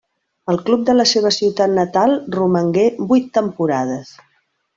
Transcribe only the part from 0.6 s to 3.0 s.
club de la seva ciutat natal romangué